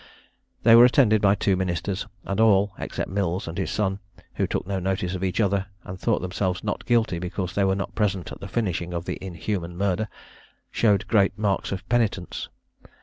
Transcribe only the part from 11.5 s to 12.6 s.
of penitence.